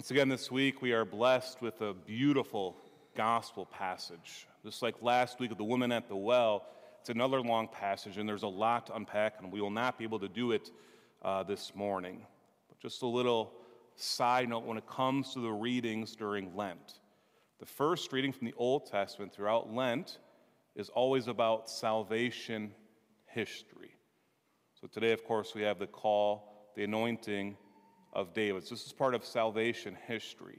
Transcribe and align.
Once 0.00 0.10
again, 0.10 0.30
this 0.30 0.50
week 0.50 0.80
we 0.80 0.92
are 0.92 1.04
blessed 1.04 1.60
with 1.60 1.82
a 1.82 1.92
beautiful 1.92 2.74
gospel 3.14 3.66
passage. 3.66 4.46
Just 4.64 4.80
like 4.80 4.94
last 5.02 5.38
week 5.38 5.50
with 5.50 5.58
the 5.58 5.64
woman 5.64 5.92
at 5.92 6.08
the 6.08 6.16
well, 6.16 6.64
it's 6.98 7.10
another 7.10 7.42
long 7.42 7.68
passage, 7.68 8.16
and 8.16 8.26
there's 8.26 8.42
a 8.42 8.48
lot 8.48 8.86
to 8.86 8.94
unpack, 8.94 9.34
and 9.42 9.52
we 9.52 9.60
will 9.60 9.68
not 9.68 9.98
be 9.98 10.04
able 10.04 10.18
to 10.20 10.28
do 10.30 10.52
it 10.52 10.70
uh, 11.20 11.42
this 11.42 11.74
morning. 11.74 12.24
But 12.70 12.78
just 12.78 13.02
a 13.02 13.06
little 13.06 13.52
side 13.94 14.48
note 14.48 14.64
when 14.64 14.78
it 14.78 14.86
comes 14.86 15.34
to 15.34 15.40
the 15.40 15.52
readings 15.52 16.16
during 16.16 16.56
Lent. 16.56 17.00
The 17.58 17.66
first 17.66 18.10
reading 18.10 18.32
from 18.32 18.46
the 18.46 18.54
Old 18.56 18.86
Testament 18.86 19.34
throughout 19.34 19.70
Lent 19.70 20.16
is 20.76 20.88
always 20.88 21.28
about 21.28 21.68
salvation 21.68 22.72
history. 23.26 23.96
So 24.80 24.86
today, 24.86 25.12
of 25.12 25.24
course, 25.24 25.54
we 25.54 25.60
have 25.60 25.78
the 25.78 25.86
call, 25.86 26.70
the 26.74 26.84
anointing 26.84 27.58
of 28.12 28.34
David. 28.34 28.64
So 28.64 28.74
this 28.74 28.86
is 28.86 28.92
part 28.92 29.14
of 29.14 29.24
salvation 29.24 29.96
history. 30.06 30.58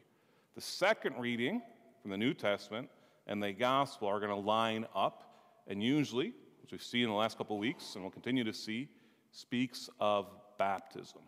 The 0.55 0.61
second 0.61 1.15
reading 1.19 1.61
from 2.01 2.11
the 2.11 2.17
New 2.17 2.33
Testament 2.33 2.89
and 3.27 3.41
the 3.41 3.51
gospel 3.51 4.07
are 4.07 4.19
going 4.19 4.31
to 4.31 4.35
line 4.35 4.85
up, 4.95 5.35
and 5.67 5.81
usually, 5.81 6.33
which 6.61 6.71
we've 6.71 6.83
seen 6.83 7.03
in 7.03 7.09
the 7.09 7.15
last 7.15 7.37
couple 7.37 7.55
of 7.55 7.59
weeks 7.59 7.95
and 7.95 8.03
we'll 8.03 8.11
continue 8.11 8.43
to 8.43 8.53
see, 8.53 8.89
speaks 9.31 9.89
of 9.99 10.27
baptism. 10.57 11.21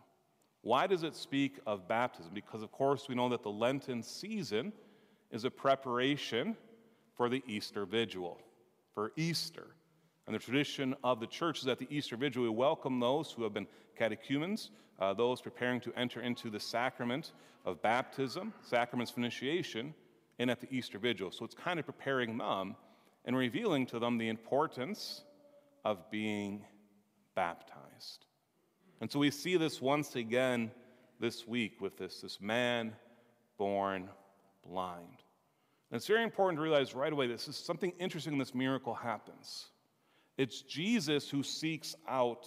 Why 0.62 0.86
does 0.86 1.02
it 1.02 1.14
speak 1.14 1.58
of 1.66 1.86
baptism? 1.86 2.32
Because, 2.34 2.62
of 2.62 2.72
course, 2.72 3.08
we 3.08 3.14
know 3.14 3.28
that 3.28 3.42
the 3.42 3.50
Lenten 3.50 4.02
season 4.02 4.72
is 5.30 5.44
a 5.44 5.50
preparation 5.50 6.56
for 7.16 7.28
the 7.28 7.42
Easter 7.46 7.84
Vigil, 7.84 8.40
for 8.94 9.12
Easter. 9.16 9.74
And 10.26 10.34
the 10.34 10.38
tradition 10.38 10.94
of 11.04 11.20
the 11.20 11.26
church 11.26 11.58
is 11.58 11.64
that 11.64 11.78
the 11.78 11.86
Easter 11.90 12.16
Vigil, 12.16 12.42
we 12.42 12.48
welcome 12.48 12.98
those 12.98 13.30
who 13.30 13.42
have 13.42 13.52
been 13.52 13.66
catechumens, 13.96 14.70
uh, 14.98 15.12
those 15.12 15.40
preparing 15.40 15.80
to 15.80 15.92
enter 15.96 16.20
into 16.20 16.50
the 16.50 16.60
sacrament 16.60 17.32
of 17.64 17.82
baptism, 17.82 18.52
sacraments 18.62 19.12
of 19.12 19.18
initiation, 19.18 19.94
and 20.38 20.50
at 20.50 20.60
the 20.60 20.68
Easter 20.70 20.98
Vigil. 20.98 21.30
So 21.30 21.44
it's 21.44 21.54
kind 21.54 21.78
of 21.78 21.86
preparing 21.86 22.38
them 22.38 22.76
and 23.24 23.36
revealing 23.36 23.86
to 23.86 23.98
them 23.98 24.18
the 24.18 24.28
importance 24.28 25.22
of 25.84 26.10
being 26.10 26.64
baptized. 27.34 28.26
And 29.00 29.10
so 29.10 29.18
we 29.18 29.30
see 29.30 29.56
this 29.56 29.82
once 29.82 30.16
again 30.16 30.70
this 31.20 31.46
week 31.46 31.80
with 31.80 31.96
this, 31.96 32.20
this 32.20 32.40
man 32.40 32.94
born 33.58 34.08
blind. 34.66 35.22
And 35.90 35.96
it's 35.96 36.06
very 36.06 36.22
important 36.22 36.58
to 36.58 36.62
realize 36.62 36.94
right 36.94 37.12
away 37.12 37.26
this 37.26 37.48
is 37.48 37.56
something 37.56 37.92
interesting 37.98 38.32
in 38.32 38.38
this 38.38 38.54
miracle 38.54 38.94
happens. 38.94 39.66
It's 40.36 40.62
Jesus 40.62 41.30
who 41.30 41.42
seeks 41.42 41.94
out 42.08 42.46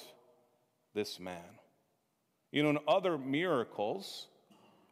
this 0.94 1.20
man. 1.20 1.60
You 2.52 2.64
know, 2.64 2.70
in 2.72 2.80
other 2.88 3.18
miracles, 3.18 4.28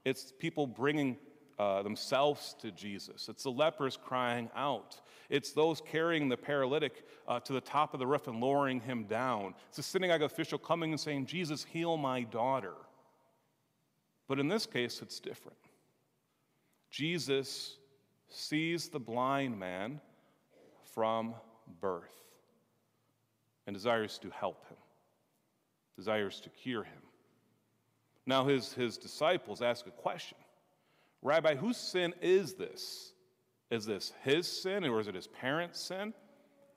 it's 0.05 0.31
people 0.39 0.67
bringing 0.67 1.17
uh, 1.57 1.83
themselves 1.83 2.55
to 2.61 2.71
Jesus. 2.71 3.27
It's 3.29 3.43
the 3.43 3.51
lepers 3.51 3.97
crying 3.97 4.49
out. 4.55 4.99
It's 5.29 5.51
those 5.51 5.81
carrying 5.81 6.29
the 6.29 6.38
paralytic 6.38 7.05
uh, 7.27 7.39
to 7.41 7.53
the 7.53 7.61
top 7.61 7.93
of 7.93 7.99
the 7.99 8.07
roof 8.07 8.27
and 8.27 8.39
lowering 8.39 8.79
him 8.79 9.05
down. 9.05 9.55
It's 9.69 9.79
a 9.79 9.83
synagogue 9.83 10.21
official 10.21 10.59
coming 10.59 10.91
and 10.91 10.99
saying, 10.99 11.25
Jesus, 11.25 11.63
heal 11.63 11.97
my 11.97 12.21
daughter. 12.23 12.73
But 14.27 14.39
in 14.39 14.47
this 14.47 14.66
case, 14.66 15.01
it's 15.01 15.19
different. 15.19 15.57
Jesus 16.91 17.77
sees 18.29 18.89
the 18.89 18.99
blind 18.99 19.57
man 19.57 19.99
from 20.93 21.35
birth 21.81 22.24
and 23.67 23.75
desires 23.75 24.17
to 24.19 24.30
help 24.30 24.67
him, 24.69 24.77
desires 25.97 26.39
to 26.41 26.49
cure 26.49 26.83
him. 26.83 27.02
Now, 28.25 28.45
his, 28.45 28.73
his 28.73 28.97
disciples 28.97 29.61
ask 29.61 29.85
a 29.88 29.91
question 29.91 30.38
Rabbi, 31.22 31.55
whose 31.55 31.77
sin 31.77 32.13
is 32.22 32.53
this? 32.53 33.13
Is 33.72 33.85
this 33.85 34.13
his 34.23 34.47
sin 34.47 34.85
or 34.85 35.00
is 35.00 35.07
it 35.07 35.16
his 35.16 35.28
parents' 35.28 35.79
sin? 35.79 36.13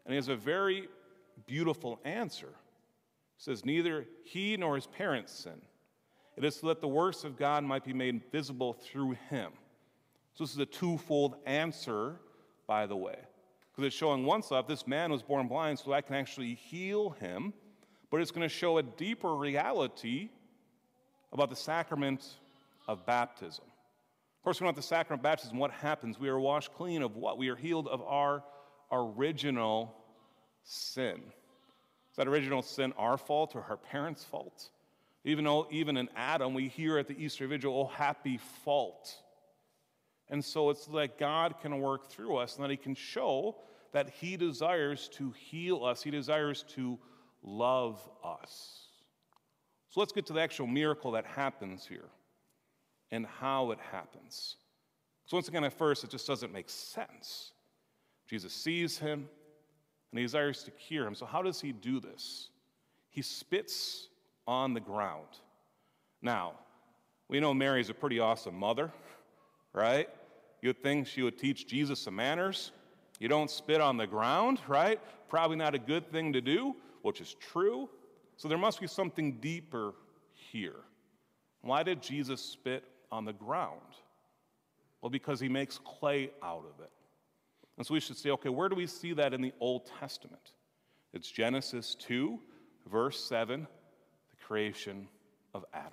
And 0.05 0.13
he 0.13 0.15
has 0.17 0.29
a 0.29 0.37
very 0.37 0.89
beautiful 1.47 2.01
answer. 2.05 2.49
He 3.37 3.43
says, 3.43 3.65
Neither 3.65 4.07
he 4.25 4.57
nor 4.57 4.75
his 4.75 4.87
parents 4.87 5.33
sin. 5.33 5.61
It 6.37 6.45
is 6.45 6.57
so 6.57 6.69
that 6.69 6.81
the 6.81 6.89
works 6.89 7.25
of 7.25 7.37
God 7.37 7.65
might 7.65 7.85
be 7.85 7.93
made 7.93 8.23
visible 8.31 8.73
through 8.73 9.17
him. 9.29 9.53
So, 10.35 10.45
this 10.45 10.53
is 10.53 10.59
a 10.59 10.67
twofold 10.67 11.37
answer, 11.47 12.21
by 12.67 12.87
the 12.87 12.97
way, 12.97 13.17
because 13.79 13.93
it's 13.93 13.97
showing 13.97 14.25
one 14.25 14.43
side, 14.43 14.67
this 14.67 14.89
man 14.89 15.13
was 15.13 15.23
born 15.23 15.47
blind, 15.47 15.79
so 15.79 15.93
I 15.93 16.01
can 16.01 16.17
actually 16.17 16.55
heal 16.55 17.11
him, 17.11 17.53
but 18.11 18.21
it's 18.21 18.33
going 18.33 18.43
to 18.43 18.53
show 18.53 18.79
a 18.79 18.83
deeper 18.83 19.37
reality 19.37 20.31
about 21.33 21.49
the 21.49 21.55
sacrament 21.55 22.27
of 22.89 23.07
baptism. 23.07 23.65
Of 23.65 24.43
course, 24.43 24.61
we 24.61 24.67
at 24.67 24.75
the 24.75 24.83
sacrament 24.83 25.21
of 25.21 25.23
baptism, 25.23 25.59
what 25.59 25.71
happens? 25.71 26.19
We 26.19 26.29
are 26.29 26.41
washed 26.41 26.75
clean 26.75 27.03
of 27.03 27.15
what? 27.15 27.39
We 27.39 27.51
are 27.51 27.55
healed 27.55 27.87
of 27.87 28.03
our 28.03 28.43
original 28.91 29.95
sin. 30.65 31.23
Is 32.11 32.17
that 32.17 32.27
original 32.27 32.63
sin 32.63 32.93
our 32.99 33.17
fault 33.17 33.55
or 33.55 33.65
our 33.71 33.77
parents' 33.77 34.25
fault? 34.25 34.71
Even 35.23 35.45
though, 35.45 35.69
even 35.71 35.97
in 35.97 36.09
Adam, 36.17 36.53
we 36.53 36.67
hear 36.67 36.99
at 36.99 37.07
the 37.07 37.17
Easter 37.17 37.47
Vigil, 37.47 37.73
oh, 37.73 37.95
happy 37.95 38.41
fault. 38.65 39.19
And 40.31 40.45
so 40.45 40.71
it's 40.71 40.87
that 40.87 41.19
God 41.19 41.57
can 41.61 41.81
work 41.81 42.11
through 42.11 42.37
us 42.37 42.57
and 42.57 42.65
that 42.65 42.71
He 42.71 42.77
can 42.77 42.95
show 42.95 43.57
that 43.93 44.11
He 44.11 44.37
desires 44.37 45.09
to 45.15 45.33
heal 45.33 45.85
us, 45.85 46.03
He 46.03 46.11
desires 46.11 46.65
to 46.75 46.99
love 47.43 48.07
us. 48.23 48.89
So 49.89 50.01
let's 50.01 50.13
get 50.13 50.27
to 50.27 50.33
the 50.35 50.41
actual 50.41 50.67
miracle 50.67 51.13
that 51.13 51.25
happens 51.25 51.87
here 51.87 52.11
and 53.11 53.27
how 53.27 53.71
it 53.71 53.79
happens. 53.91 54.57
So, 55.25 55.37
once 55.37 55.49
again, 55.49 55.65
at 55.65 55.73
first, 55.73 56.05
it 56.05 56.11
just 56.11 56.27
doesn't 56.27 56.53
make 56.53 56.71
sense. 56.71 57.53
Jesus 58.29 58.53
sees 58.53 58.99
him 58.99 59.29
and 60.11 60.19
he 60.19 60.23
desires 60.23 60.63
to 60.65 60.71
cure 60.71 61.07
him. 61.07 61.15
So, 61.15 61.27
how 61.27 61.43
does 61.43 61.61
he 61.61 61.73
do 61.73 62.01
this? 62.01 62.49
He 63.11 63.23
spits 63.23 64.09
on 64.47 64.75
the 64.75 64.81
ground. 64.81 65.29
Now, 66.23 66.53
we 67.29 67.41
know 67.41 67.53
Mary's 67.53 67.91
a 67.91 67.95
pretty 67.95 68.19
awesome 68.21 68.59
mother, 68.59 68.91
right? 69.73 70.09
You'd 70.61 70.83
think 70.83 71.07
she 71.07 71.23
would 71.23 71.39
teach 71.39 71.67
Jesus 71.67 72.01
some 72.01 72.17
manners. 72.17 72.73
You 73.19 73.29
don't 73.29 73.51
spit 73.51 73.81
on 73.81 73.97
the 73.97 74.07
ground, 74.07 74.61
right? 74.69 75.01
Probably 75.29 75.57
not 75.57 75.75
a 75.75 75.79
good 75.79 76.11
thing 76.11 76.33
to 76.33 76.41
do, 76.41 76.75
which 77.03 77.21
is 77.21 77.35
true. 77.35 77.89
So 78.37 78.49
there 78.49 78.59
must 78.59 78.81
be 78.81 78.87
something 78.87 79.39
deeper 79.41 79.95
here. 80.33 80.77
Why 81.63 81.83
did 81.83 82.03
Jesus 82.03 82.41
spit 82.41 82.85
on 83.11 83.25
the 83.25 83.33
ground? 83.33 83.81
Well, 85.03 85.11
because 85.11 85.41
he 85.41 85.49
makes 85.49 85.79
clay 85.79 86.31
out 86.43 86.65
of 86.65 86.83
it. 86.83 86.91
And 87.77 87.87
so 87.87 87.95
we 87.95 88.01
should 88.01 88.17
say, 88.17 88.31
okay, 88.31 88.49
where 88.49 88.69
do 88.69 88.75
we 88.75 88.87
see 88.87 89.13
that 89.15 89.33
in 89.33 89.41
the 89.41 89.53
Old 89.61 89.89
Testament? 90.01 90.53
It's 91.13 91.31
Genesis 91.31 91.95
2, 91.95 92.39
verse 92.91 93.23
7, 93.25 93.61
the 93.61 94.45
creation 94.45 95.09
of 95.55 95.65
Adam. 95.73 95.93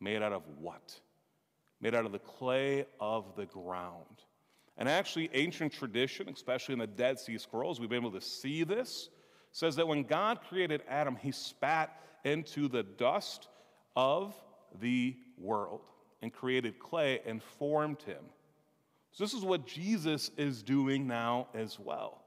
Made 0.00 0.22
out 0.22 0.32
of 0.32 0.42
what? 0.58 0.98
Made 1.80 1.94
out 1.94 2.06
of 2.06 2.12
the 2.12 2.18
clay 2.18 2.86
of 3.00 3.36
the 3.36 3.46
ground. 3.46 4.04
And 4.76 4.88
actually, 4.88 5.30
ancient 5.34 5.72
tradition, 5.72 6.28
especially 6.28 6.72
in 6.74 6.78
the 6.78 6.86
Dead 6.86 7.18
Sea 7.18 7.38
Scrolls, 7.38 7.80
we've 7.80 7.88
been 7.88 8.00
able 8.00 8.12
to 8.12 8.20
see 8.20 8.64
this, 8.64 9.10
says 9.52 9.76
that 9.76 9.86
when 9.86 10.04
God 10.04 10.40
created 10.48 10.82
Adam, 10.88 11.16
he 11.16 11.32
spat 11.32 12.00
into 12.24 12.68
the 12.68 12.82
dust 12.82 13.48
of 13.96 14.34
the 14.80 15.16
world 15.36 15.82
and 16.22 16.32
created 16.32 16.78
clay 16.78 17.20
and 17.26 17.42
formed 17.42 18.02
him. 18.02 18.24
So, 19.12 19.24
this 19.24 19.34
is 19.34 19.44
what 19.44 19.66
Jesus 19.66 20.30
is 20.36 20.62
doing 20.62 21.06
now 21.06 21.48
as 21.54 21.78
well. 21.78 22.22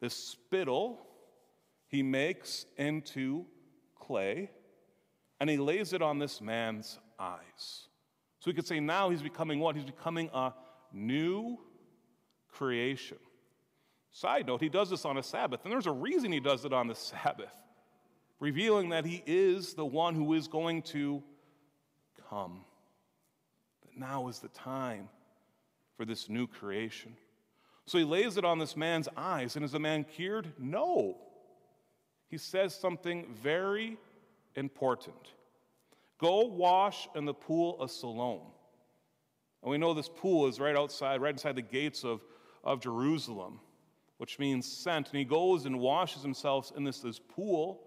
The 0.00 0.10
spittle 0.10 1.06
he 1.88 2.02
makes 2.02 2.66
into 2.76 3.46
clay 3.98 4.50
and 5.40 5.48
he 5.48 5.56
lays 5.56 5.92
it 5.92 6.02
on 6.02 6.18
this 6.18 6.40
man's 6.40 6.98
eyes. 7.18 7.88
So, 8.44 8.50
we 8.50 8.54
could 8.54 8.66
say 8.66 8.78
now 8.78 9.08
he's 9.08 9.22
becoming 9.22 9.58
what? 9.58 9.74
He's 9.74 9.86
becoming 9.86 10.28
a 10.34 10.52
new 10.92 11.56
creation. 12.52 13.16
Side 14.10 14.46
note, 14.46 14.60
he 14.60 14.68
does 14.68 14.90
this 14.90 15.06
on 15.06 15.16
a 15.16 15.22
Sabbath, 15.22 15.60
and 15.64 15.72
there's 15.72 15.86
a 15.86 15.92
reason 15.92 16.30
he 16.30 16.40
does 16.40 16.66
it 16.66 16.72
on 16.74 16.86
the 16.86 16.94
Sabbath, 16.94 17.56
revealing 18.40 18.90
that 18.90 19.06
he 19.06 19.22
is 19.24 19.72
the 19.72 19.86
one 19.86 20.14
who 20.14 20.34
is 20.34 20.46
going 20.46 20.82
to 20.82 21.22
come 22.28 22.66
That 23.80 23.98
now 23.98 24.28
is 24.28 24.40
the 24.40 24.48
time 24.48 25.08
for 25.96 26.04
this 26.04 26.28
new 26.28 26.46
creation. 26.46 27.16
So 27.86 27.96
he 27.96 28.04
lays 28.04 28.36
it 28.36 28.44
on 28.44 28.58
this 28.58 28.76
man's 28.76 29.08
eyes, 29.16 29.56
and 29.56 29.64
is 29.64 29.72
the 29.72 29.80
man 29.80 30.04
cured? 30.04 30.52
No. 30.58 31.16
He 32.28 32.36
says 32.36 32.74
something 32.74 33.24
very 33.42 33.96
important 34.54 35.32
Go 36.18 36.44
wash 36.46 37.08
in 37.14 37.24
the 37.24 37.34
pool 37.34 37.80
of 37.80 37.90
Siloam. 37.90 38.42
And 39.62 39.70
we 39.70 39.78
know 39.78 39.94
this 39.94 40.10
pool 40.10 40.46
is 40.46 40.60
right 40.60 40.76
outside, 40.76 41.20
right 41.20 41.32
inside 41.32 41.56
the 41.56 41.62
gates 41.62 42.04
of, 42.04 42.20
of 42.62 42.80
Jerusalem, 42.80 43.60
which 44.18 44.38
means 44.38 44.70
sent. 44.70 45.08
And 45.08 45.18
he 45.18 45.24
goes 45.24 45.64
and 45.64 45.80
washes 45.80 46.22
himself 46.22 46.72
in 46.76 46.84
this, 46.84 47.00
this 47.00 47.18
pool 47.18 47.82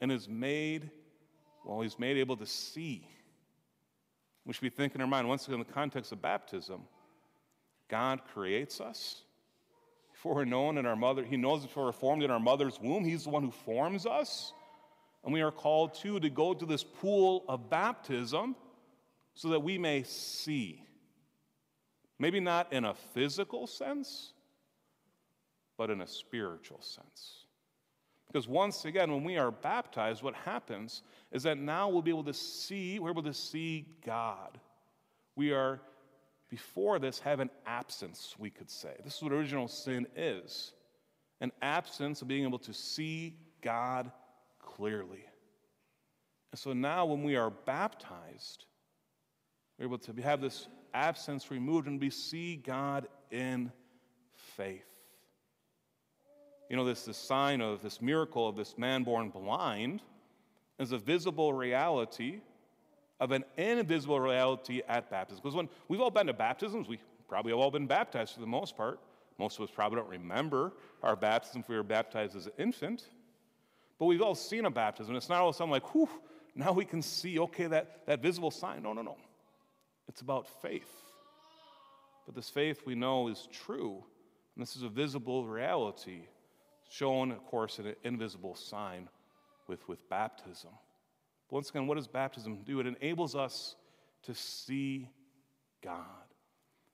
and 0.00 0.12
is 0.12 0.28
made, 0.28 0.90
well, 1.64 1.80
he's 1.80 1.98
made 1.98 2.16
able 2.16 2.36
to 2.36 2.46
see. 2.46 3.06
We 4.44 4.54
should 4.54 4.62
be 4.62 4.70
thinking 4.70 5.00
in 5.00 5.02
our 5.02 5.08
mind, 5.08 5.28
once 5.28 5.46
again, 5.46 5.60
in 5.60 5.66
the 5.66 5.72
context 5.72 6.12
of 6.12 6.22
baptism, 6.22 6.82
God 7.88 8.22
creates 8.32 8.80
us. 8.80 9.22
Before 10.12 10.34
we're 10.34 10.44
known 10.44 10.78
in 10.78 10.86
our 10.86 10.96
mother, 10.96 11.24
He 11.24 11.36
knows 11.36 11.62
before 11.62 11.84
we're 11.84 11.92
formed 11.92 12.22
in 12.22 12.30
our 12.30 12.40
mother's 12.40 12.80
womb. 12.80 13.04
He's 13.04 13.24
the 13.24 13.30
one 13.30 13.42
who 13.42 13.50
forms 13.50 14.06
us. 14.06 14.52
And 15.24 15.32
we 15.32 15.42
are 15.42 15.50
called 15.50 15.94
too 15.94 16.20
to 16.20 16.30
go 16.30 16.54
to 16.54 16.64
this 16.64 16.84
pool 16.84 17.44
of 17.48 17.68
baptism 17.68 18.56
so 19.34 19.48
that 19.48 19.60
we 19.60 19.78
may 19.78 20.02
see. 20.02 20.82
Maybe 22.18 22.40
not 22.40 22.72
in 22.72 22.84
a 22.84 22.94
physical 22.94 23.66
sense, 23.66 24.32
but 25.76 25.90
in 25.90 26.00
a 26.00 26.06
spiritual 26.06 26.80
sense. 26.80 27.44
Because 28.26 28.46
once 28.46 28.84
again, 28.84 29.10
when 29.10 29.24
we 29.24 29.38
are 29.38 29.50
baptized, 29.50 30.22
what 30.22 30.34
happens 30.34 31.02
is 31.32 31.44
that 31.44 31.56
now 31.56 31.88
we'll 31.88 32.02
be 32.02 32.10
able 32.10 32.24
to 32.24 32.34
see, 32.34 32.98
we're 32.98 33.10
able 33.10 33.22
to 33.22 33.32
see 33.32 33.86
God. 34.04 34.58
We 35.34 35.52
are, 35.52 35.80
before 36.50 36.98
this, 36.98 37.20
have 37.20 37.40
an 37.40 37.48
absence, 37.66 38.34
we 38.38 38.50
could 38.50 38.70
say. 38.70 38.94
This 39.04 39.16
is 39.16 39.22
what 39.22 39.32
original 39.32 39.68
sin 39.68 40.06
is 40.14 40.72
an 41.40 41.52
absence 41.62 42.20
of 42.20 42.28
being 42.28 42.42
able 42.42 42.58
to 42.58 42.74
see 42.74 43.36
God 43.62 44.10
clearly. 44.78 45.24
And 46.52 46.58
so 46.58 46.72
now, 46.72 47.04
when 47.04 47.22
we 47.22 47.36
are 47.36 47.50
baptized, 47.50 48.64
we're 49.78 49.86
able 49.86 49.98
to 49.98 50.22
have 50.22 50.40
this 50.40 50.68
absence 50.94 51.50
removed 51.50 51.86
and 51.86 52.00
we 52.00 52.10
see 52.10 52.56
God 52.56 53.08
in 53.30 53.70
faith. 54.34 54.84
You 56.70 56.76
know, 56.76 56.84
this, 56.84 57.04
this 57.04 57.16
sign 57.16 57.60
of 57.60 57.82
this 57.82 58.00
miracle 58.00 58.48
of 58.48 58.56
this 58.56 58.76
man 58.78 59.02
born 59.02 59.30
blind 59.30 60.02
is 60.78 60.92
a 60.92 60.98
visible 60.98 61.52
reality 61.52 62.40
of 63.20 63.32
an 63.32 63.44
invisible 63.56 64.20
reality 64.20 64.82
at 64.88 65.10
baptism. 65.10 65.40
Because 65.42 65.56
when 65.56 65.68
we've 65.88 66.00
all 66.00 66.10
been 66.10 66.28
to 66.28 66.32
baptisms, 66.32 66.88
we 66.88 67.00
probably 67.28 67.52
have 67.52 67.58
all 67.58 67.70
been 67.70 67.86
baptized 67.86 68.34
for 68.34 68.40
the 68.40 68.46
most 68.46 68.76
part. 68.76 69.00
Most 69.38 69.58
of 69.58 69.64
us 69.64 69.70
probably 69.74 69.96
don't 69.96 70.08
remember 70.08 70.72
our 71.02 71.16
baptism 71.16 71.62
if 71.62 71.68
we 71.68 71.76
were 71.76 71.82
baptized 71.82 72.36
as 72.36 72.46
an 72.46 72.52
infant. 72.58 73.08
But 73.98 74.06
we've 74.06 74.22
all 74.22 74.34
seen 74.34 74.64
a 74.64 74.70
baptism. 74.70 75.16
It's 75.16 75.28
not 75.28 75.40
all 75.40 75.48
of 75.48 75.54
a 75.54 75.58
sudden 75.58 75.70
like, 75.70 75.94
whew, 75.94 76.08
now 76.54 76.72
we 76.72 76.84
can 76.84 77.02
see, 77.02 77.38
okay, 77.38 77.66
that, 77.66 78.06
that 78.06 78.20
visible 78.20 78.50
sign. 78.50 78.82
No, 78.82 78.92
no, 78.92 79.02
no. 79.02 79.16
It's 80.08 80.20
about 80.20 80.46
faith. 80.62 80.90
But 82.26 82.34
this 82.34 82.48
faith 82.48 82.82
we 82.84 82.94
know 82.94 83.28
is 83.28 83.48
true, 83.52 84.04
and 84.54 84.62
this 84.62 84.76
is 84.76 84.82
a 84.82 84.88
visible 84.88 85.46
reality, 85.46 86.22
shown, 86.90 87.32
of 87.32 87.44
course, 87.46 87.78
in 87.78 87.86
an 87.86 87.96
invisible 88.04 88.54
sign 88.54 89.08
with, 89.66 89.86
with 89.88 90.08
baptism. 90.08 90.70
But 91.48 91.54
once 91.54 91.70
again, 91.70 91.86
what 91.86 91.96
does 91.96 92.06
baptism 92.06 92.62
do? 92.64 92.80
It 92.80 92.86
enables 92.86 93.34
us 93.34 93.76
to 94.24 94.34
see 94.34 95.08
God 95.82 96.04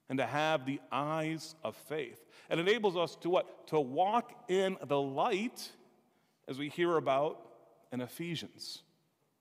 and 0.09 0.19
to 0.19 0.27
have 0.27 0.67
the 0.67 0.81
eyes 0.93 1.55
of 1.65 1.75
faith. 1.89 2.21
It 2.51 2.59
enables 2.59 2.97
us 2.97 3.17
to 3.17 3.31
what? 3.31 3.67
To 3.69 3.81
walk 3.81 4.33
in 4.49 4.77
the 4.87 5.01
light 5.01 5.71
as 6.49 6.59
we 6.59 6.69
hear 6.69 6.97
about 6.97 7.41
in 7.93 8.01
Ephesians, 8.01 8.83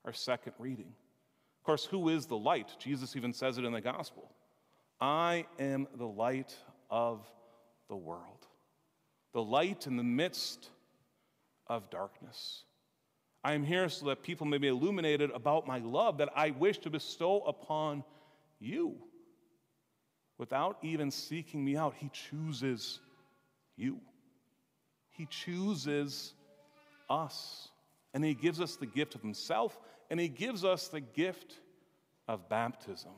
our 0.04 0.12
second 0.12 0.52
reading. 0.58 0.92
Of 1.60 1.64
course, 1.64 1.84
who 1.84 2.08
is 2.08 2.26
the 2.26 2.36
light? 2.36 2.76
Jesus 2.78 3.16
even 3.16 3.32
says 3.32 3.58
it 3.58 3.64
in 3.64 3.72
the 3.72 3.80
gospel. 3.80 4.30
I 5.00 5.46
am 5.58 5.86
the 5.96 6.06
light 6.06 6.54
of 6.90 7.26
the 7.88 7.96
world, 7.96 8.46
the 9.32 9.42
light 9.42 9.86
in 9.86 9.96
the 9.96 10.02
midst 10.02 10.70
of 11.66 11.90
darkness. 11.90 12.64
I 13.42 13.52
am 13.52 13.64
here 13.64 13.88
so 13.88 14.06
that 14.06 14.22
people 14.22 14.46
may 14.46 14.58
be 14.58 14.68
illuminated 14.68 15.30
about 15.30 15.66
my 15.66 15.78
love 15.78 16.18
that 16.18 16.30
I 16.34 16.50
wish 16.50 16.78
to 16.78 16.90
bestow 16.90 17.40
upon 17.40 18.04
you. 18.58 18.96
Without 20.38 20.78
even 20.82 21.10
seeking 21.10 21.64
me 21.64 21.76
out, 21.76 21.94
He 21.98 22.10
chooses 22.10 23.00
you. 23.76 24.00
He 25.10 25.26
chooses 25.26 26.32
us. 27.08 27.68
And 28.12 28.24
He 28.24 28.34
gives 28.34 28.60
us 28.60 28.76
the 28.76 28.86
gift 28.86 29.14
of 29.14 29.22
Himself, 29.22 29.78
and 30.10 30.20
He 30.20 30.28
gives 30.28 30.64
us 30.64 30.88
the 30.88 31.00
gift 31.00 31.58
of 32.28 32.48
baptism. 32.48 33.12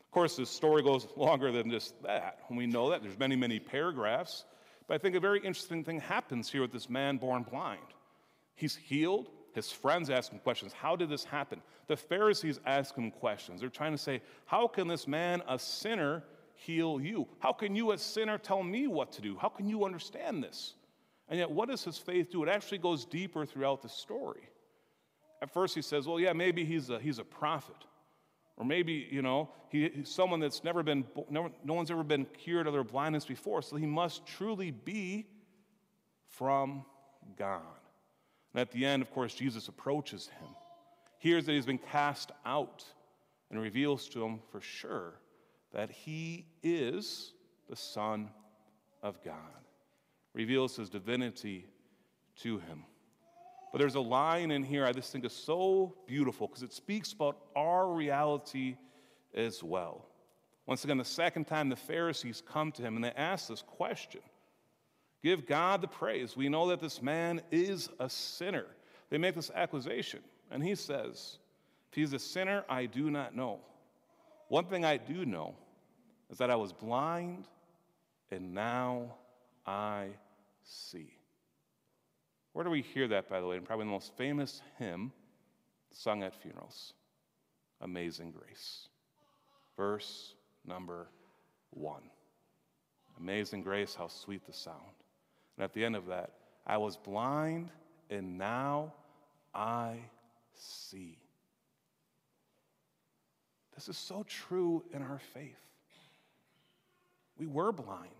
Of 0.00 0.10
course, 0.10 0.36
this 0.36 0.50
story 0.50 0.82
goes 0.82 1.06
longer 1.16 1.52
than 1.52 1.70
just 1.70 2.00
that. 2.02 2.40
We 2.50 2.66
know 2.66 2.90
that 2.90 3.02
there's 3.02 3.18
many, 3.18 3.36
many 3.36 3.60
paragraphs. 3.60 4.44
But 4.88 4.94
I 4.94 4.98
think 4.98 5.14
a 5.14 5.20
very 5.20 5.38
interesting 5.38 5.84
thing 5.84 6.00
happens 6.00 6.50
here 6.50 6.62
with 6.62 6.72
this 6.72 6.90
man 6.90 7.16
born 7.16 7.44
blind. 7.44 7.78
He's 8.56 8.74
healed. 8.74 9.30
His 9.54 9.70
friends 9.70 10.10
ask 10.10 10.32
him 10.32 10.40
questions. 10.40 10.72
How 10.72 10.96
did 10.96 11.08
this 11.08 11.24
happen? 11.24 11.62
The 11.86 11.96
Pharisees 11.96 12.58
ask 12.66 12.94
him 12.96 13.10
questions. 13.10 13.60
They're 13.60 13.68
trying 13.68 13.92
to 13.92 13.98
say, 13.98 14.20
How 14.46 14.66
can 14.66 14.88
this 14.88 15.06
man, 15.06 15.42
a 15.48 15.58
sinner, 15.58 16.24
heal 16.54 17.00
you? 17.00 17.28
How 17.38 17.52
can 17.52 17.74
you, 17.74 17.92
a 17.92 17.98
sinner, 17.98 18.36
tell 18.36 18.62
me 18.62 18.86
what 18.86 19.12
to 19.12 19.22
do? 19.22 19.36
How 19.36 19.48
can 19.48 19.68
you 19.68 19.84
understand 19.84 20.42
this? 20.42 20.74
And 21.30 21.38
yet, 21.38 21.50
what 21.50 21.68
does 21.68 21.84
his 21.84 21.96
faith 21.96 22.30
do? 22.30 22.42
It 22.42 22.48
actually 22.48 22.78
goes 22.78 23.04
deeper 23.06 23.46
throughout 23.46 23.82
the 23.82 23.88
story. 23.88 24.42
At 25.40 25.50
first, 25.50 25.74
he 25.74 25.82
says, 25.82 26.06
Well, 26.06 26.20
yeah, 26.20 26.32
maybe 26.32 26.64
he's 26.64 26.90
a, 26.90 26.98
he's 26.98 27.18
a 27.18 27.24
prophet. 27.24 27.76
Or 28.56 28.66
maybe, 28.66 29.08
you 29.10 29.22
know, 29.22 29.48
he, 29.70 29.88
he's 29.88 30.10
someone 30.10 30.40
that's 30.40 30.62
never 30.62 30.82
been, 30.82 31.06
never, 31.30 31.48
no 31.64 31.72
one's 31.72 31.90
ever 31.90 32.02
been 32.02 32.26
cured 32.26 32.66
of 32.66 32.74
their 32.74 32.84
blindness 32.84 33.24
before. 33.24 33.62
So 33.62 33.76
he 33.76 33.86
must 33.86 34.26
truly 34.26 34.70
be 34.70 35.26
from 36.26 36.84
God. 37.38 37.62
And 38.52 38.60
at 38.60 38.70
the 38.70 38.84
end, 38.84 39.00
of 39.00 39.10
course, 39.12 39.32
Jesus 39.34 39.68
approaches 39.68 40.28
him, 40.28 40.48
hears 41.18 41.46
that 41.46 41.52
he's 41.52 41.64
been 41.64 41.78
cast 41.78 42.32
out, 42.44 42.84
and 43.50 43.60
reveals 43.60 44.08
to 44.10 44.22
him 44.24 44.40
for 44.50 44.60
sure 44.60 45.14
that 45.72 45.90
he 45.90 46.46
is 46.62 47.32
the 47.68 47.76
Son 47.76 48.28
of 49.02 49.22
God, 49.24 49.34
reveals 50.34 50.76
his 50.76 50.90
divinity 50.90 51.66
to 52.36 52.58
him. 52.58 52.84
But 53.72 53.78
there's 53.78 53.94
a 53.94 54.00
line 54.00 54.50
in 54.50 54.62
here 54.62 54.84
I 54.84 54.92
just 54.92 55.12
think 55.12 55.24
is 55.24 55.32
so 55.32 55.94
beautiful 56.06 56.48
because 56.48 56.62
it 56.62 56.72
speaks 56.72 57.12
about 57.12 57.38
our 57.54 57.88
reality 57.88 58.76
as 59.34 59.62
well. 59.62 60.06
Once 60.66 60.84
again, 60.84 60.98
the 60.98 61.04
second 61.04 61.46
time 61.46 61.68
the 61.68 61.76
Pharisees 61.76 62.42
come 62.46 62.72
to 62.72 62.82
him 62.82 62.96
and 62.96 63.04
they 63.04 63.12
ask 63.12 63.48
this 63.48 63.62
question 63.62 64.20
Give 65.22 65.46
God 65.46 65.82
the 65.82 65.88
praise. 65.88 66.36
We 66.36 66.48
know 66.48 66.68
that 66.68 66.80
this 66.80 67.02
man 67.02 67.42
is 67.50 67.90
a 67.98 68.08
sinner. 68.08 68.66
They 69.10 69.18
make 69.18 69.34
this 69.34 69.50
accusation, 69.54 70.20
and 70.50 70.62
he 70.62 70.74
says, 70.74 71.38
If 71.90 71.96
he's 71.96 72.12
a 72.12 72.18
sinner, 72.18 72.64
I 72.68 72.86
do 72.86 73.10
not 73.10 73.34
know. 73.34 73.60
One 74.48 74.64
thing 74.64 74.84
I 74.84 74.96
do 74.96 75.26
know 75.26 75.54
is 76.30 76.38
that 76.38 76.50
I 76.50 76.56
was 76.56 76.72
blind, 76.72 77.48
and 78.30 78.54
now 78.54 79.14
I 79.66 80.08
see. 80.64 81.14
Where 82.52 82.64
do 82.64 82.70
we 82.70 82.82
hear 82.82 83.08
that, 83.08 83.28
by 83.28 83.40
the 83.40 83.46
way? 83.46 83.56
And 83.56 83.64
probably 83.64 83.86
the 83.86 83.92
most 83.92 84.16
famous 84.16 84.60
hymn 84.78 85.12
sung 85.92 86.22
at 86.22 86.34
funerals 86.34 86.94
Amazing 87.80 88.32
Grace. 88.32 88.88
Verse 89.76 90.34
number 90.66 91.08
one. 91.70 92.02
Amazing 93.18 93.62
grace, 93.62 93.94
how 93.94 94.08
sweet 94.08 94.46
the 94.46 94.52
sound. 94.52 94.76
And 95.56 95.64
at 95.64 95.72
the 95.72 95.84
end 95.84 95.96
of 95.96 96.06
that, 96.06 96.32
I 96.66 96.76
was 96.78 96.96
blind 96.96 97.70
and 98.08 98.38
now 98.38 98.92
I 99.54 99.98
see. 100.54 101.18
This 103.74 103.88
is 103.88 103.96
so 103.96 104.24
true 104.26 104.84
in 104.92 105.02
our 105.02 105.20
faith. 105.32 105.56
We 107.38 107.46
were 107.46 107.72
blind, 107.72 108.10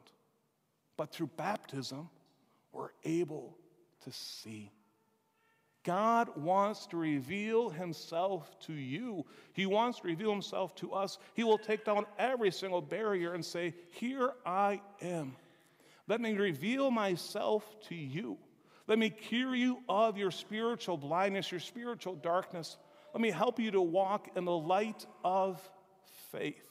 but 1.00 1.12
through 1.12 1.30
baptism, 1.38 2.10
we're 2.74 2.90
able 3.04 3.56
to 4.04 4.12
see. 4.12 4.70
God 5.82 6.28
wants 6.36 6.86
to 6.88 6.98
reveal 6.98 7.70
himself 7.70 8.54
to 8.66 8.74
you. 8.74 9.24
He 9.54 9.64
wants 9.64 10.00
to 10.00 10.08
reveal 10.08 10.30
himself 10.30 10.74
to 10.74 10.92
us. 10.92 11.16
He 11.32 11.42
will 11.42 11.56
take 11.56 11.86
down 11.86 12.04
every 12.18 12.50
single 12.50 12.82
barrier 12.82 13.32
and 13.32 13.42
say, 13.42 13.72
Here 13.92 14.32
I 14.44 14.82
am. 15.00 15.36
Let 16.06 16.20
me 16.20 16.34
reveal 16.34 16.90
myself 16.90 17.64
to 17.88 17.94
you. 17.94 18.36
Let 18.86 18.98
me 18.98 19.08
cure 19.08 19.54
you 19.54 19.78
of 19.88 20.18
your 20.18 20.30
spiritual 20.30 20.98
blindness, 20.98 21.50
your 21.50 21.60
spiritual 21.60 22.16
darkness. 22.16 22.76
Let 23.14 23.22
me 23.22 23.30
help 23.30 23.58
you 23.58 23.70
to 23.70 23.80
walk 23.80 24.28
in 24.36 24.44
the 24.44 24.52
light 24.52 25.06
of 25.24 25.66
faith. 26.30 26.68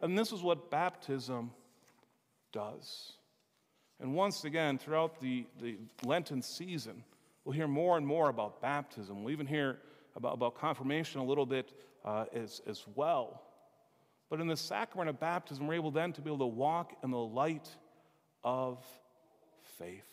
And 0.00 0.16
this 0.16 0.30
is 0.30 0.42
what 0.42 0.70
baptism 0.70 1.50
does. 2.52 3.12
And 4.00 4.14
once 4.14 4.44
again, 4.44 4.78
throughout 4.78 5.20
the, 5.20 5.46
the 5.60 5.76
Lenten 6.04 6.42
season, 6.42 7.04
we'll 7.44 7.54
hear 7.54 7.68
more 7.68 7.96
and 7.96 8.06
more 8.06 8.28
about 8.28 8.62
baptism. 8.62 9.22
We'll 9.22 9.32
even 9.32 9.46
hear 9.46 9.78
about, 10.16 10.34
about 10.34 10.56
confirmation 10.56 11.20
a 11.20 11.24
little 11.24 11.46
bit 11.46 11.72
uh, 12.04 12.24
as, 12.32 12.62
as 12.66 12.84
well. 12.94 13.42
But 14.30 14.40
in 14.40 14.46
the 14.46 14.56
sacrament 14.56 15.10
of 15.10 15.20
baptism, 15.20 15.66
we're 15.66 15.74
able 15.74 15.90
then 15.90 16.12
to 16.14 16.20
be 16.20 16.30
able 16.30 16.38
to 16.38 16.46
walk 16.46 16.92
in 17.02 17.10
the 17.10 17.18
light 17.18 17.68
of 18.42 18.84
faith. 19.78 20.06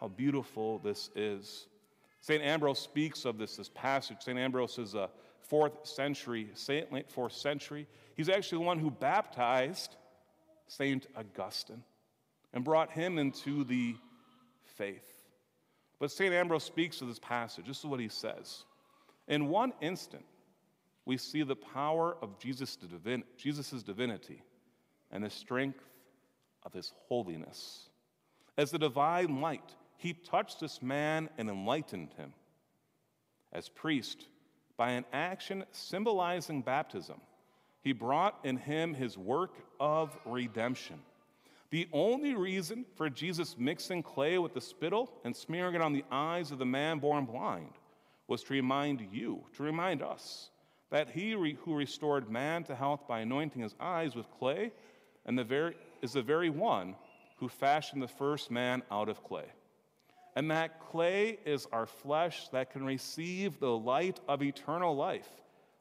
How 0.00 0.08
beautiful 0.08 0.78
this 0.78 1.10
is. 1.14 1.66
St. 2.20 2.42
Ambrose 2.42 2.78
speaks 2.78 3.24
of 3.24 3.38
this, 3.38 3.56
this 3.56 3.70
passage. 3.74 4.18
St. 4.20 4.38
Ambrose 4.38 4.78
is 4.78 4.94
a, 4.94 5.10
fourth 5.48 5.86
century, 5.86 6.50
saint, 6.54 6.92
late 6.92 7.10
fourth 7.10 7.32
century. 7.32 7.86
He's 8.14 8.28
actually 8.28 8.58
the 8.58 8.66
one 8.66 8.78
who 8.78 8.90
baptized 8.90 9.96
Saint 10.68 11.06
Augustine 11.16 11.82
and 12.52 12.64
brought 12.64 12.92
him 12.92 13.18
into 13.18 13.64
the 13.64 13.96
faith. 14.76 15.26
But 15.98 16.12
St. 16.12 16.32
Ambrose 16.32 16.64
speaks 16.64 17.00
of 17.00 17.08
this 17.08 17.18
passage. 17.18 17.66
This 17.66 17.78
is 17.78 17.84
what 17.84 18.00
he 18.00 18.08
says. 18.08 18.64
In 19.26 19.48
one 19.48 19.72
instant, 19.80 20.24
we 21.04 21.16
see 21.16 21.42
the 21.42 21.56
power 21.56 22.16
of 22.22 22.38
Jesus' 22.38 22.76
divin- 22.76 23.24
Jesus' 23.36 23.82
divinity 23.82 24.42
and 25.10 25.24
the 25.24 25.30
strength 25.30 25.82
of 26.62 26.72
his 26.72 26.92
holiness. 27.08 27.88
As 28.56 28.70
the 28.70 28.78
divine 28.78 29.40
light, 29.40 29.74
he 29.96 30.12
touched 30.12 30.60
this 30.60 30.80
man 30.82 31.28
and 31.38 31.48
enlightened 31.48 32.12
him. 32.14 32.32
As 33.52 33.68
priest, 33.68 34.26
by 34.76 34.90
an 34.90 35.04
action 35.12 35.64
symbolizing 35.72 36.62
baptism, 36.62 37.20
he 37.88 37.94
brought 37.94 38.38
in 38.44 38.58
him 38.58 38.92
his 38.92 39.16
work 39.16 39.54
of 39.80 40.14
redemption. 40.26 41.00
The 41.70 41.88
only 41.90 42.34
reason 42.34 42.84
for 42.96 43.08
Jesus 43.08 43.56
mixing 43.56 44.02
clay 44.02 44.36
with 44.36 44.52
the 44.52 44.60
spittle 44.60 45.10
and 45.24 45.34
smearing 45.34 45.74
it 45.74 45.80
on 45.80 45.94
the 45.94 46.04
eyes 46.10 46.50
of 46.50 46.58
the 46.58 46.66
man 46.66 46.98
born 46.98 47.24
blind 47.24 47.72
was 48.26 48.42
to 48.42 48.52
remind 48.52 49.08
you, 49.10 49.42
to 49.56 49.62
remind 49.62 50.02
us, 50.02 50.50
that 50.90 51.08
he 51.08 51.34
re- 51.34 51.56
who 51.62 51.74
restored 51.74 52.30
man 52.30 52.62
to 52.64 52.74
health 52.74 53.08
by 53.08 53.20
anointing 53.20 53.62
his 53.62 53.74
eyes 53.80 54.14
with 54.14 54.30
clay 54.38 54.70
and 55.24 55.38
the 55.38 55.44
very, 55.44 55.74
is 56.02 56.12
the 56.12 56.20
very 56.20 56.50
one 56.50 56.94
who 57.38 57.48
fashioned 57.48 58.02
the 58.02 58.06
first 58.06 58.50
man 58.50 58.82
out 58.90 59.08
of 59.08 59.24
clay. 59.24 59.46
And 60.36 60.50
that 60.50 60.78
clay 60.78 61.38
is 61.46 61.66
our 61.72 61.86
flesh 61.86 62.50
that 62.50 62.70
can 62.70 62.84
receive 62.84 63.58
the 63.58 63.74
light 63.78 64.20
of 64.28 64.42
eternal 64.42 64.94
life 64.94 65.30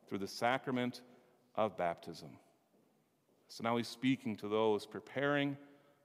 through 0.07 0.19
the 0.19 0.27
sacrament 0.29 1.01
of 1.57 1.75
baptism. 1.75 2.29
So 3.47 3.63
now 3.63 3.77
he's 3.77 3.87
speaking 3.87 4.35
to 4.37 4.47
those 4.47 4.85
preparing 4.85 5.57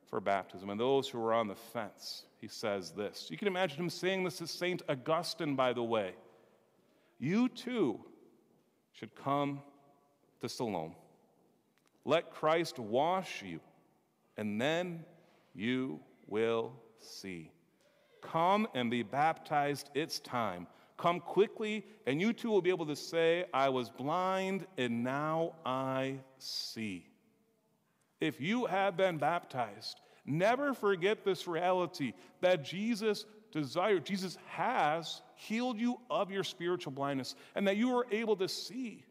for 0.09 0.21
baptism 0.21 0.71
and 0.71 0.81
those 0.81 1.09
who 1.09 1.23
are 1.23 1.33
on 1.33 1.49
the 1.49 1.55
fence. 1.55 2.25
He 2.41 2.49
says 2.49 2.91
this. 2.93 3.29
You 3.31 3.37
can 3.37 3.49
imagine 3.49 3.79
him 3.79 3.91
saying 3.91 4.25
this 4.25 4.39
to 4.39 4.47
St. 4.47 4.83
Augustine, 4.89 5.55
by 5.55 5.73
the 5.73 5.83
way. 5.83 6.15
You 7.19 7.49
too 7.49 8.01
should 8.93 9.15
come 9.15 9.61
to 10.41 10.49
Siloam. 10.49 10.95
Let 12.05 12.31
Christ 12.31 12.79
wash 12.79 13.43
you, 13.43 13.61
and 14.37 14.61
then 14.61 15.05
you 15.55 16.01
will 16.27 16.73
see. 16.99 17.53
Come 18.21 18.67
and 18.75 18.91
be 18.91 19.03
baptized, 19.03 19.91
it's 19.95 20.19
time. 20.21 20.67
Come 21.03 21.19
quickly, 21.19 21.85
and 22.07 22.21
you 22.21 22.33
too 22.33 22.49
will 22.49 22.63
be 22.63 22.71
able 22.71 22.87
to 22.87 22.95
say, 22.95 23.47
I 23.53 23.71
was 23.71 23.91
blind, 23.91 24.69
and 24.79 25.03
now 25.03 25.57
I 25.67 26.21
see. 26.39 27.09
If 28.21 28.41
you 28.41 28.67
have 28.67 28.97
been 28.97 29.19
baptized, 29.19 30.01
never 30.25 30.73
forget 30.73 31.25
this 31.25 31.49
reality 31.49 32.13
that 32.41 32.63
Jesus 32.63 33.25
desired, 33.51 34.07
Jesus 34.07 34.39
has 34.47 35.23
healed 35.35 35.77
you 35.77 35.99
of 36.09 36.31
your 36.31 36.45
spiritual 36.45 36.93
blindness, 36.93 37.35
and 37.57 37.67
that 37.67 37.77
you 37.77 37.99
are 37.99 38.07
able 38.13 38.37
to 38.37 38.47
see, 38.47 39.05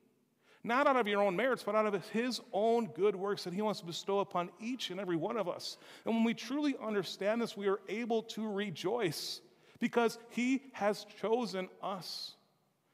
not 0.64 0.88
out 0.88 0.96
of 0.96 1.10
your 1.10 1.22
own 1.22 1.36
merits, 1.36 1.62
but 1.62 1.76
out 1.76 1.94
of 1.94 2.08
His 2.12 2.40
own 2.54 2.88
good 2.88 3.18
works 3.18 3.44
that 3.44 3.54
He 3.54 3.62
wants 3.62 3.82
to 3.82 3.86
bestow 3.86 4.20
upon 4.20 4.50
each 4.62 4.92
and 4.92 5.00
every 5.02 5.18
one 5.18 5.36
of 5.36 5.50
us. 5.50 5.78
And 6.06 6.16
when 6.16 6.24
we 6.24 6.36
truly 6.36 6.74
understand 6.82 7.42
this, 7.42 7.58
we 7.58 7.68
are 7.68 7.82
able 7.90 8.24
to 8.24 8.50
rejoice 8.50 9.42
because 9.82 10.18
He 10.30 10.62
has 10.72 11.06
chosen 11.20 11.68
us. 11.84 12.36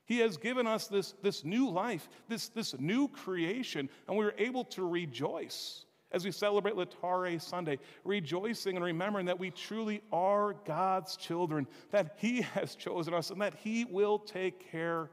He 0.06 0.20
has 0.20 0.38
given 0.38 0.66
us 0.66 0.88
this, 0.88 1.14
this 1.22 1.44
new 1.44 1.70
life, 1.70 2.10
this, 2.30 2.48
this 2.48 2.80
new 2.80 3.10
creation, 3.10 3.90
and 4.08 4.18
we're 4.18 4.34
able 4.40 4.64
to 4.66 4.88
rejoice 4.88 5.86
as 6.12 6.24
we 6.24 6.32
celebrate 6.32 6.76
Laetare 6.76 7.42
Sunday, 7.42 7.80
rejoicing 8.06 8.78
and 8.78 8.86
remembering 8.86 9.26
that 9.26 9.38
we 9.38 9.52
truly 9.52 10.02
are 10.12 10.54
God's 10.66 11.18
children, 11.18 11.68
that 11.92 12.16
He 12.18 12.42
has 12.54 12.76
chosen 12.76 13.14
us, 13.14 13.30
and 13.30 13.42
that 13.42 13.56
He 13.56 13.86
will 13.86 14.18
take 14.18 14.72
care 14.72 15.12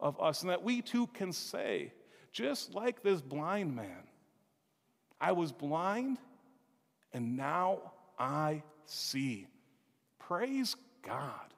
of 0.00 0.20
us, 0.20 0.42
and 0.42 0.50
that 0.50 0.64
we 0.64 0.82
too 0.82 1.06
can 1.08 1.32
say, 1.32 1.92
just 2.32 2.74
like 2.74 3.02
this 3.02 3.20
blind 3.20 3.76
man, 3.76 4.08
I 5.20 5.30
was 5.30 5.52
blind, 5.52 6.18
and 7.12 7.36
now 7.36 7.92
I 8.18 8.64
see. 8.86 9.46
Praise 10.18 10.74
God. 11.02 11.54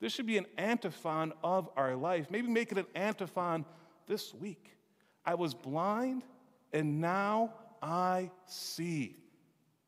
This 0.00 0.12
should 0.12 0.26
be 0.26 0.38
an 0.38 0.46
antiphon 0.58 1.32
of 1.44 1.70
our 1.76 1.94
life. 1.94 2.26
Maybe 2.30 2.48
make 2.48 2.72
it 2.72 2.78
an 2.78 2.86
antiphon 2.94 3.64
this 4.06 4.34
week. 4.34 4.76
I 5.24 5.34
was 5.34 5.54
blind, 5.54 6.24
and 6.72 7.00
now 7.00 7.54
I 7.80 8.30
see. 8.46 9.16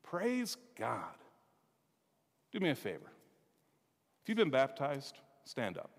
Praise 0.03 0.55
God. 0.77 1.15
Do 2.53 2.59
me 2.59 2.69
a 2.69 2.75
favor. 2.75 3.11
If 4.23 4.29
you've 4.29 4.37
been 4.37 4.49
baptized, 4.49 5.17
stand 5.43 5.77
up. 5.77 5.91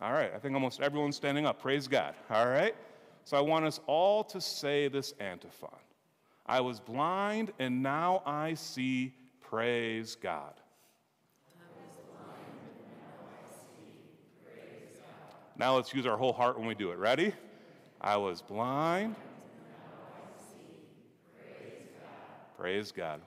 All 0.00 0.12
right, 0.12 0.32
I 0.34 0.38
think 0.38 0.54
almost 0.54 0.80
everyone's 0.80 1.16
standing 1.16 1.46
up. 1.46 1.60
Praise 1.60 1.86
God. 1.86 2.14
All 2.30 2.46
right? 2.46 2.74
So 3.24 3.36
I 3.36 3.40
want 3.40 3.64
us 3.64 3.80
all 3.86 4.24
to 4.24 4.40
say 4.40 4.88
this 4.88 5.14
antiphon 5.20 5.70
I 6.46 6.60
was 6.60 6.80
blind 6.80 7.52
and 7.58 7.82
now 7.82 8.22
I 8.26 8.54
see. 8.54 9.14
Praise 9.40 10.16
God. 10.16 10.54
Now 15.56 15.76
let's 15.76 15.94
use 15.94 16.04
our 16.06 16.16
whole 16.16 16.32
heart 16.32 16.58
when 16.58 16.66
we 16.66 16.74
do 16.74 16.90
it. 16.90 16.98
Ready? 16.98 17.32
I 18.00 18.16
was 18.16 18.42
blind. 18.42 19.14
Praise 21.38 21.88
God. 22.00 22.58
Praise 22.58 22.92
God. 22.92 23.20